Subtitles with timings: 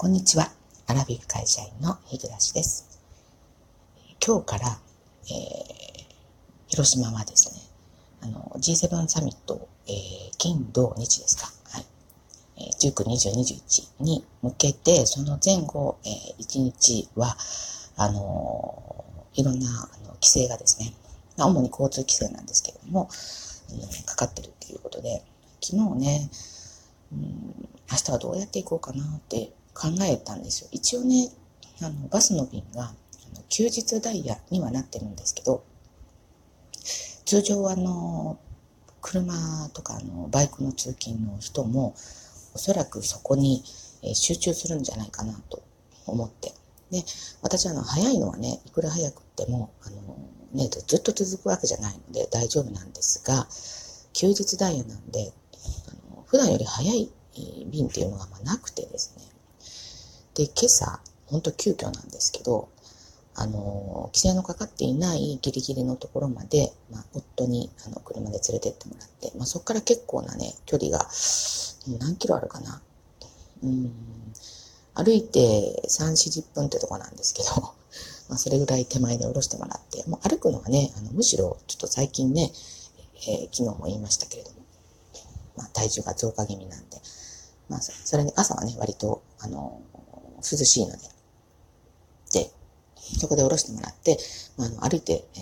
[0.00, 0.50] こんにちは。
[0.86, 3.02] アラビフ会社員の日暮です。
[4.26, 4.78] 今日から、
[5.26, 6.04] えー、
[6.68, 7.60] 広島はですね、
[8.22, 9.94] あの、G7 サミット、えー、
[10.38, 11.52] 金、土、日ですか。
[11.72, 11.84] はい。
[12.56, 13.34] えー、19、20、
[14.00, 17.36] 21に向けて、その前後、えー、1日は、
[17.98, 20.94] あのー、いろんな、あの、規制がですね、
[21.36, 23.10] 主に交通規制なんですけれども、
[23.70, 25.22] うん、かかってるっていうことで、
[25.62, 26.30] 昨日ね、
[27.12, 30.68] うん、明日はどうやって行こうかなって考えたんですよ。
[30.72, 31.30] 一応ね、
[31.82, 32.92] あの、バスの便が、
[33.48, 35.64] 休日ダイヤにはなってるんですけど、
[37.24, 38.38] 通常あの、
[39.00, 41.94] 車とかあの、バイクの通勤の人も、
[42.54, 43.62] おそらくそこに
[44.14, 45.62] 集中するんじゃないかなと
[46.06, 46.52] 思って。
[46.90, 47.04] で、
[47.42, 50.18] 私あの、早いのはね、いくら早くっても、あの、
[50.52, 53.46] ね、ずっと続くわけじゃないので大丈夫なんですが、
[54.12, 55.32] 休日ダイヤなんで、
[55.88, 57.10] あの普段より早い
[57.70, 59.24] 便っていうのがまなくてですね、
[60.40, 62.70] で、今朝、ほんと急遽なんですけど、
[63.34, 71.06] あの、規制のかかっていないギリギリのところまで、まあ、夫にあの車で連れてってもらって、まあ、そこから結構なね、距離が、
[71.98, 72.80] 何キロあるかな。
[73.62, 73.92] うん、
[74.94, 77.50] 歩いて3、40分ってとこなんですけど、
[78.30, 82.50] まあ、それぐらい手前で降ろしてもらって、もう歩くのはね、あのむしろちょっと最近ね、
[83.28, 84.56] えー、昨日も言いましたけれども、
[85.56, 86.96] まあ、体重が増加気味なんで、
[87.68, 89.82] まあ、それに朝はね、割と、あの、
[90.40, 90.98] 涼しいので。
[92.32, 92.50] で、
[93.18, 94.18] そこで降ろしてもらって、
[94.58, 95.38] あ、あの歩いて、え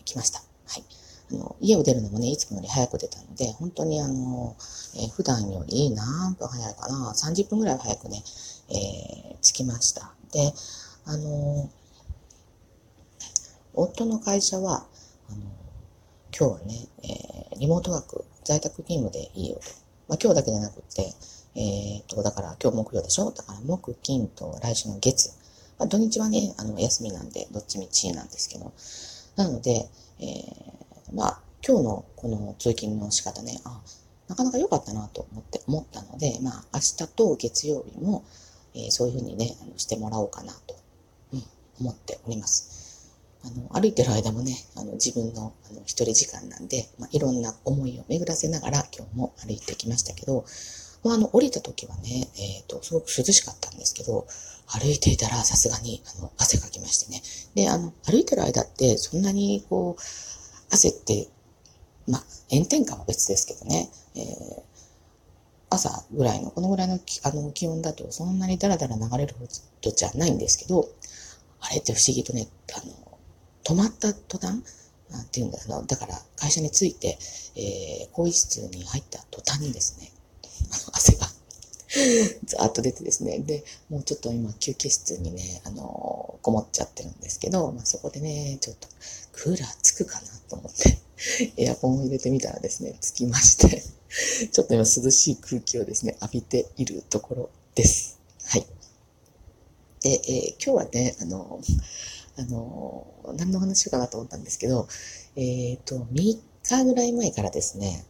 [0.00, 0.40] ー、来ました。
[0.40, 0.84] はい。
[1.32, 4.56] あの、家を出るのもね、いつもより早く出たので、本当にあの、
[4.96, 8.22] えー、普段より何分早いかな、30分ぐらい早くね、
[8.70, 10.12] えー、着きました。
[10.32, 10.52] で、
[11.04, 11.70] あの、
[13.74, 14.86] 夫の会社は、
[15.28, 15.38] あの、
[16.36, 19.62] 今日はね、えー、リモートワーク、在宅勤務でいいよと。
[20.08, 21.12] まあ、今日だけじゃなくて、
[21.54, 23.30] えっ、と、だから今日木曜でしょ？
[23.32, 25.30] だから木、金と来週の月。
[25.78, 28.72] まあ、土日はね、あの、休みなんで、どっちみちなんですけど。
[29.36, 29.88] なので、
[30.20, 33.80] えー、まあ、今日のこの通勤の仕方ね、あ、
[34.28, 38.24] なかなか良かったなと思って、思ったので、まあ、明日と月曜日も、
[38.74, 40.76] えー、そういうふうにね、あのしてもらおうかなと、
[41.32, 41.44] うん、
[41.80, 43.10] 思っております。
[43.42, 50.44] あの、歩いてる間もね、あの、自分の、あの、一人時間なんで、まあ、いろんな思いを巡らせながら今日も歩いてきましたけど、
[51.04, 54.26] まあ、あの、降りた時はね、えっ、ー、と、すごく涼しかったんですけど、
[54.66, 57.22] 歩いていたらさすがに、あの、汗かきましてね。
[57.54, 60.02] で、あの、歩いてる間って、そんなに、こう、
[60.72, 61.28] 汗って、
[62.06, 64.62] まあ、炎天下は別ですけどね、えー、
[65.70, 69.46] 朝ぐらいの、このぐらいのあの気温だと、そんなにダラダラ流れるほ
[69.80, 70.88] どじゃないんですけど、
[71.60, 73.18] あれって不思議とね、あの、
[73.64, 74.62] 止まった途端、
[75.10, 77.18] なんていうんだろう、だから会社に着いて、
[77.56, 80.12] えー、更衣室に入った途端にですね、
[82.44, 83.38] ざーっと出てですね。
[83.40, 88.88] で、もうちょっと今休憩室にね、あのー、こもっちゃってるんですけど、まあ、そこでね、ちょっと
[89.32, 90.98] クーラーつくかなと思って、
[91.56, 93.82] エアコンを入れてみたらですね、つきまして
[94.50, 98.18] ちょっと今涼しい空気をですね、浴びているところです。
[98.44, 98.66] はい。
[100.02, 101.80] で、えー、今日はね、あのー、
[102.36, 103.06] あの
[103.36, 104.88] 何の話しようかなと思ったんですけど、
[105.36, 108.04] えっ、と、3日ぐらい前からですね、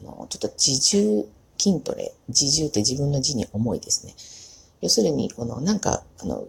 [0.00, 1.26] あの、ちょっと自重
[1.60, 4.14] 筋トレ、自重って自分の字に重いですね。
[4.80, 6.46] 要するに、このなんか、あの、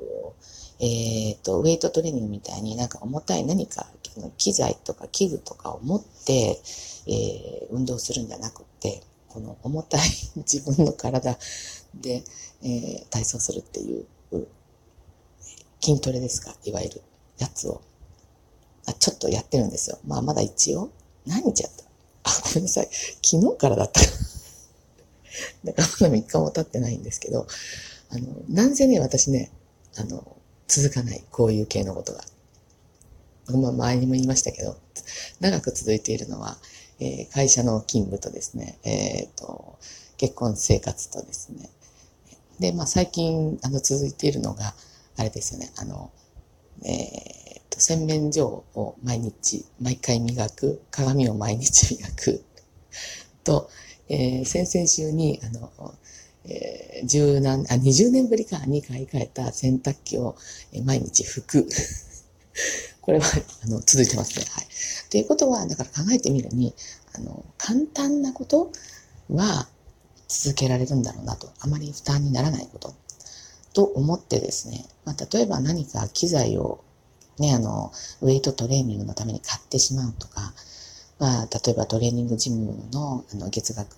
[0.79, 3.87] えっ、ー、と、ウェイトトレーニングみたいになんか重たい何か、
[4.37, 6.61] 機材とか器具とかを持って、
[7.07, 10.01] えー、運動するんじゃなくて、この重たい
[10.37, 11.37] 自分の体
[11.93, 12.23] で、
[12.63, 14.05] えー、体操するっていう
[15.81, 17.01] 筋トレですか、いわゆる
[17.37, 17.81] やつを
[18.85, 19.99] あ、ちょっとやってるんですよ。
[20.05, 20.89] まあまだ一応、
[21.25, 21.83] 何日やった？
[22.23, 22.89] あ、ごめんなさい。
[23.23, 24.01] 昨日からだった。
[25.63, 27.47] だからまだ3日も経ってないんですけど、
[28.09, 29.51] あの、なんせね、私ね、
[29.97, 30.37] あの、
[30.67, 32.21] 続かない、こういう系のことが。
[33.57, 34.77] まあ、前にも言いましたけど、
[35.39, 36.57] 長く続いているのは、
[36.99, 39.79] えー、会社の勤務とですね、えっ、ー、と、
[40.17, 41.69] 結婚生活とですね。
[42.59, 44.75] で、まあ、最近、あの、続いているのが、
[45.17, 46.11] あれですよね、あの、
[46.83, 52.43] えっ、ー、と、洗面所を毎日、毎回磨く、鏡を毎日磨く、
[53.43, 53.69] と、
[54.11, 55.95] えー、先々週に、あの、
[56.43, 60.35] えー、あ、20年ぶりかに買い替えた洗濯機を、
[60.73, 61.69] えー、毎日拭く。
[63.01, 63.25] これは、
[63.63, 64.45] あの、続いてますね。
[64.49, 64.67] はい。
[65.09, 66.75] ということは、だから考えてみるに、
[67.13, 68.71] あの、簡単なこと
[69.29, 69.69] は
[70.27, 71.49] 続けられるんだろうなと。
[71.59, 72.93] あまり負担にならないこと。
[73.73, 76.83] と思ってですね、まあ、例えば何か機材を
[77.39, 77.91] ね、あの、
[78.21, 80.53] ウェイトトレーニングのために買ってしまうとか、
[81.21, 83.93] まあ、例えばトレーニングジムのあの月額、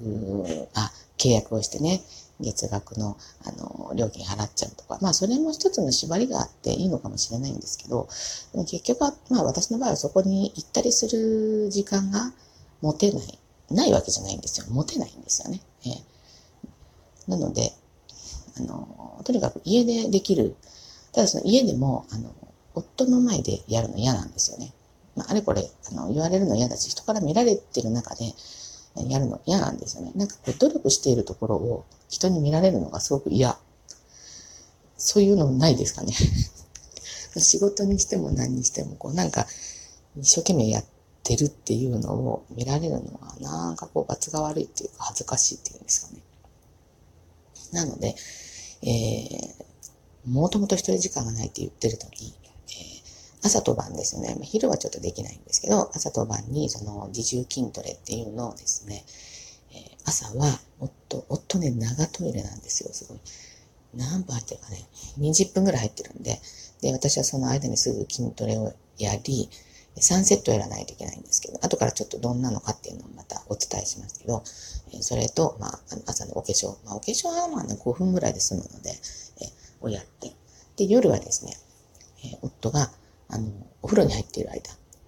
[0.76, 2.02] あ、契約をしてね、
[2.42, 3.16] 月額の
[3.46, 8.10] あの料金払っちゃうとか、まあそれも一つの縛りがあっていいのかもしれないんですけど、
[8.52, 12.34] でも結局は、まあ私の場合はそこに行ったりする時間が
[12.82, 13.40] 持てない、
[13.72, 14.68] ないわけじゃないんですよ。
[14.70, 15.62] 持てないんですよね。
[15.86, 17.72] えー、なので、
[18.58, 20.58] あの、とにかく家でできる、
[21.14, 22.36] ただその家でも、あの、
[22.76, 24.74] 夫の前でやるの嫌なんですよね。
[25.16, 28.34] まあ、あれこれ、あの、言われるの嫌だし、人から見られてる中で、
[28.96, 30.12] やるの嫌なんですよね。
[30.16, 33.58] なんかこう、努力しているところを人に見られるのがすごく嫌。
[34.98, 36.14] そういうのないですかね。
[37.38, 39.48] 仕事にしても何にしても、こう、なんか、
[40.20, 40.86] 一生懸命やっ
[41.24, 46.22] てるっていうのを見られるのは、なんかこう、罰が悪いっていうか、恥ずかしいっていうんですかね。
[47.72, 48.16] なので、
[48.84, 52.43] えー、もともと一人時間がないって言ってる時、えー、
[53.44, 54.38] 朝と晩ですよね。
[54.42, 59.04] 昼はちょっとできないんですけど、朝と晩にその自重筋トレっていうのをですね、
[59.72, 63.20] えー、朝は、夫、夫ね、長トイレなんですよ、すごい。
[63.96, 64.88] 何分入ってるかね、
[65.20, 66.40] 20分ぐらい入ってるんで、
[66.82, 69.50] で、私はその間にすぐ筋トレをやり、
[69.98, 74.42] 3セットやらないといけないんですけど、後からちょっとどんなのかっていうのをまたお伝えしますけど、
[75.02, 76.76] それと、まあ、朝のお化粧。
[76.86, 79.00] まあ、お化粧はまあね、5分ぐらいで済むので、
[79.82, 80.32] をやって、
[80.78, 81.58] で、夜はですね、
[82.26, 82.90] え夫が、
[83.30, 83.50] あの、
[83.82, 84.62] お風呂に入っている間、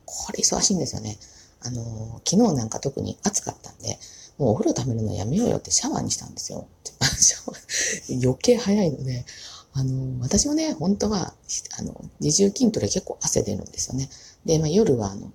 [0.05, 1.17] これ忙しいんですよね。
[1.61, 3.97] あの、昨日なんか特に暑かったんで、
[4.37, 6.67] もうお風呂溜めるのやめようよってシャワーにしたんですよ。
[8.21, 9.25] 余計早いので、
[9.73, 11.33] あの、私もね、本当は、
[11.77, 14.09] あの、自重筋トレ結構汗出るんですよね。
[14.45, 15.31] で、まあ、夜は、あの、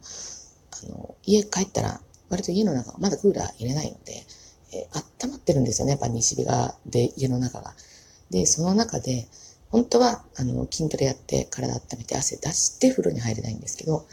[0.71, 2.01] あの、家帰ったら、
[2.31, 4.25] 割と家の中、まだクーラー入れないので、
[4.73, 7.75] えー、温まってるんですよね、やっぱ西日が、で、家の中が。
[8.31, 9.29] で、その中で、
[9.71, 14.07] 本当は、あの、筋トレやって体温めて汗出して風呂に入れないんですけど、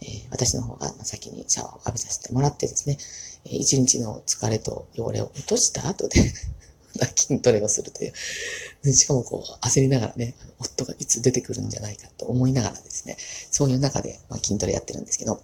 [0.00, 2.98] えー、私の方が先にシャワーを浴びさせてもらってですね、
[3.44, 6.20] えー、一日の疲れと汚れを落とした後で
[7.16, 8.92] 筋トレをするという。
[8.92, 13.16] しかもこう、焦りながらね、夫がいつ出てくるんじゃないかと思いながらですね、
[13.50, 15.40] そういう中で、まあ、筋トレやってるんですけど、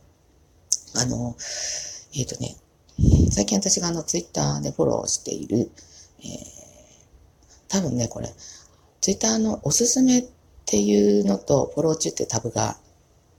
[0.95, 1.37] あの、
[2.15, 2.57] えっ、ー、とね、
[3.31, 5.71] 最近私があの、ツイッターでフォローしている、
[6.21, 6.29] えー、
[7.69, 8.33] 多分ね、これ、
[9.09, 10.25] ツイッターのおすすめっ
[10.67, 12.77] ていうのと、フォロー中っていうタブが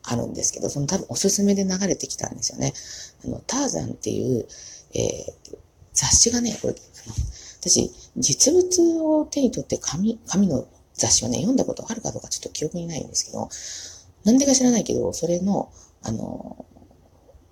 [0.01, 2.74] あるんですけど、その多分おすすめで流れてきたんですよね。
[3.24, 4.48] あの、ターザンっていう、
[4.95, 5.57] えー、
[5.94, 6.75] 雑誌がね、これ、
[7.62, 13.48] 私、実物を手に取って紙、紙の雑誌をね、読んだことあるかどうかちょっと記憶にないんですけど、
[14.24, 15.71] なんでか知らないけど、それの、
[16.01, 16.66] あの、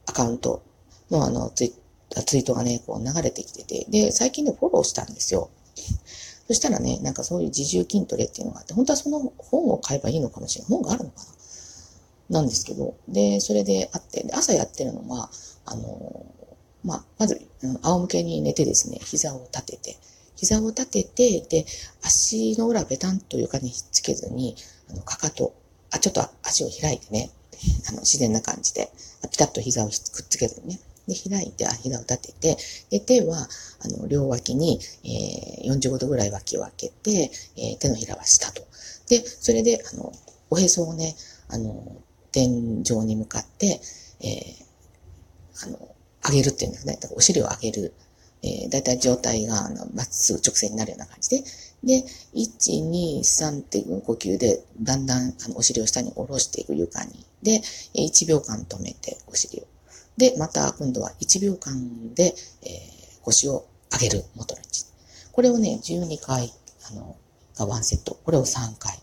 [0.07, 0.63] アカウント
[1.11, 1.73] のあのツイ、
[2.25, 5.51] ツイートがね、こう流れてきてて、で、最近ね、フォローしたんですよ。
[6.47, 10.71] そしたらね、なんかそういう自重筋トレっていうのがあって、本当はその本を買えばいいのかもしれない。
[10.71, 11.23] 本があるのか
[12.29, 15.29] ななんですけど、で、それであって、で朝やってるのは、
[15.65, 16.25] あの、
[16.83, 17.41] まあ、まず、
[17.81, 19.97] 仰向けに寝てですね、膝を立てて、
[20.35, 21.65] 膝を立てて、で、
[22.01, 24.55] 足の裏ベタンと床にひっつけずに、
[24.89, 25.53] あの、かかと、
[25.91, 27.31] あ、ちょっと足を開いてね、
[27.89, 28.91] あの、自然な感じで、
[29.31, 29.93] ピタッと膝をくっ
[30.29, 32.57] つけずにね、で、開いて、あ膝を立てて、
[32.89, 33.47] で、手は、
[33.79, 38.61] あの、両脇に、えー、45度ぐらい脇を開けて、えー、手のひらは下と。
[39.07, 40.11] で、それで、あの、
[40.49, 41.15] おへそをね、
[41.49, 41.97] あの、
[42.31, 43.79] 天井に向かって、
[44.21, 45.95] えー、あの、
[46.25, 46.97] 上げるっていうんですね。
[47.01, 47.93] だからお尻を上げる。
[48.43, 51.43] えー、だいたい状態が、あの、まっすぐ直線になるような感じで。
[51.83, 52.03] で、
[52.35, 57.25] 1、2、3っていう呼吸で、だんだん、あの、お尻を下に下ろしていく床に。
[57.41, 57.61] で、
[57.95, 59.76] 1秒間止めて、お尻を。
[60.17, 62.33] で、また今度は1秒間で、
[62.63, 64.85] えー、腰を上げる元の位置。
[65.31, 66.51] これをね、12回、
[66.89, 67.15] あの、
[67.55, 68.17] がワンセット。
[68.23, 68.99] これを3回。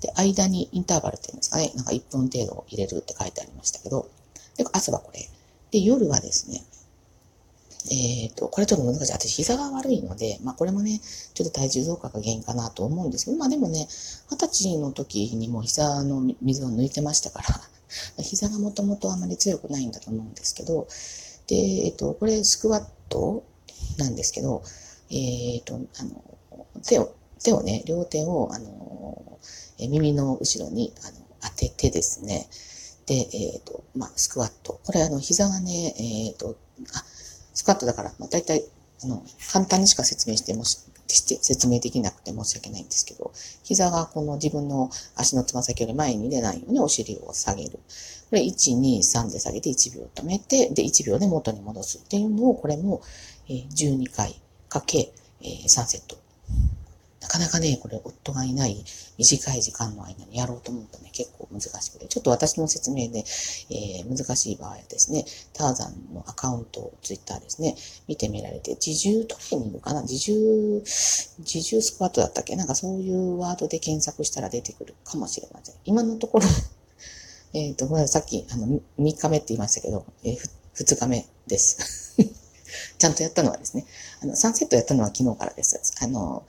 [0.00, 4.08] で、間にインターバルっていうんですかね、なんか1分程度入れるって書いてありましたけど、
[4.56, 5.28] で、朝はこれ。
[5.70, 6.64] で、夜はですね、
[7.90, 9.12] えっ、ー、と、これちょっと難しい。
[9.12, 11.00] 私、膝が悪いので、まあこれもね、
[11.34, 13.88] ちょっと体重増加が原因かなと思うんですけど、まあでもね、
[14.30, 17.60] 二十歳の時にも膝の水を抜いてましたから、
[18.18, 20.88] 膝がもともとあまり強くないんだと思うんですけど、
[21.46, 23.44] で、えっと、これスクワット
[23.98, 24.62] なんですけど、
[25.10, 26.24] えっと、あの、
[26.86, 29.38] 手を、手をね、両手を、あの、
[29.78, 32.48] 耳の後ろにあの当ててですね、
[33.06, 34.80] で、えっ、と、まあ、スクワット。
[34.84, 36.56] これ、あの、膝がね、えっ、と、
[36.94, 37.04] あ、
[37.54, 38.62] スクワットだから、まあ、大体、
[39.02, 40.78] あの、簡単にしか説明してもし、
[41.14, 47.72] して説明できなくて申し訳ないんですけど、膝がこの自分の足のつま先より前に出ないようにお尻を下げる。
[47.72, 47.78] こ
[48.32, 53.00] れ1、2、3で下げて1秒止めて、で、1秒で元に戻すっていうのを、これも、
[53.48, 54.38] 12回
[54.68, 56.16] かけ、3セット
[57.20, 58.84] なかなかね、これ夫がいない
[59.18, 63.24] 短い時間の間にやろうと思うとね、結構難しくて、ちょっと私の説明で、
[63.70, 67.74] えー、難しい場合はですね、ターザンのアカウントを、ツイッターですね、
[68.06, 70.80] 見てみられて、自重トレーニングかな自重、
[71.38, 72.54] 自重スクワットだったっけ？
[72.54, 75.74] なんかそういうワードで検索したら出てくるかもしれません。
[75.84, 76.46] 今のところ
[77.54, 80.38] えっと、さっき、あの、3日目って言いましたけど、えー、
[80.76, 82.14] 2日目です。
[82.98, 83.86] ちゃんとやったのはですね、
[84.20, 85.80] あの、3セットやったのは昨日からです。
[86.00, 86.44] あの、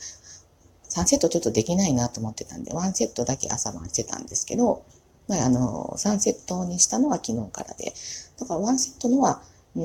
[0.90, 4.84] 3セットちょっとできないなと思ってたんで、1セットだけ朝晩してたんですけど、
[5.28, 7.94] まあ、あの、3セットにしたのは昨日からで、
[8.40, 9.42] だから1セットのは、
[9.76, 9.84] うん、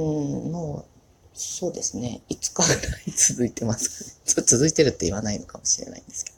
[0.50, 0.94] もう、
[1.34, 4.20] そうですね、5日ぐらい続いてます。
[4.24, 6.36] 続いてるって言わないのかもしれないんですけど。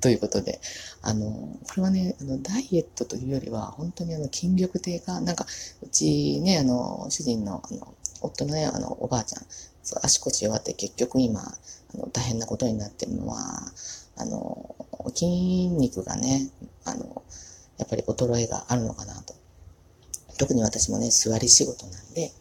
[0.00, 0.60] ということで、
[1.02, 5.46] あの、これはね、あの、ダイエットというよりは、本当にあの、筋力低下、なんか、
[5.82, 9.46] うちね、あの、主人の、あの、夫のね、あの、おばあちゃん、
[9.82, 11.56] そう足腰弱って結局今、
[11.96, 13.72] の、大変なことになってるのは、
[14.16, 14.76] あの、
[15.14, 16.50] 筋肉がね、
[16.84, 17.22] あの、
[17.78, 19.34] やっぱり衰えがあるのかなと。
[20.38, 22.32] 特に私もね、座り仕事なんで、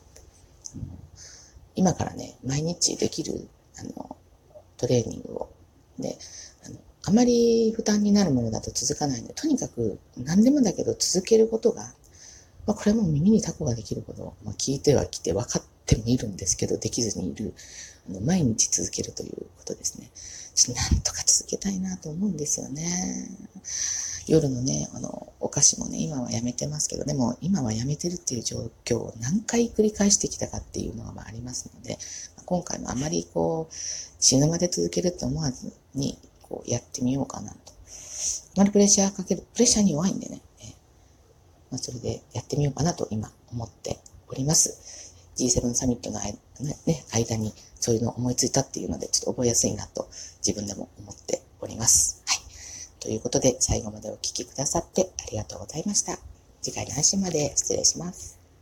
[1.76, 3.48] 今からね、毎日できる、
[3.78, 4.16] あの、
[4.78, 5.50] トレーニングを、
[6.00, 6.18] で、
[6.66, 11.94] あの、あまり負担になるものだと続かないんで、とにかく何でもだけど続けることが、
[12.66, 17.54] まあ、これも耳にタコができるほど、ま、聞いてはきて分かってもいるんですけど、できずにいる、
[18.10, 20.10] あの毎日続けるということですね。
[20.74, 23.30] なんとか続けたいなと思うんですよね。
[24.28, 32.00] 夜のね、あの、お菓子もね、今はやめてますけど、でも今はやめてるっていう状況を何回繰り返してきたかっていうのがあありますので、
[32.46, 33.74] 今回もあまりこう、
[34.20, 37.58] 死ぬまで続けると思わずに、こうやってみようかなと。
[38.58, 40.42] あまりプレッシャーかける、プレッシャーに弱いんでね、
[41.72, 45.14] まあ、それでやってみようかなと今思っております。
[45.38, 46.38] G7 サミットの間,、
[46.86, 50.08] ね、間にそういうのを思いついたっていうので、ちょっと覚えやすいなと
[50.46, 52.24] 自分でも思っております。
[52.26, 52.40] はい。
[53.00, 56.18] ということで、最後までお聴きくださってありがとうございました。
[56.62, 58.35] 次回の配信まで失礼します。